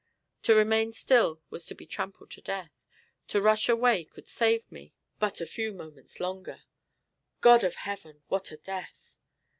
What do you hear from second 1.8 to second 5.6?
trampled to death; to rush away could save me but a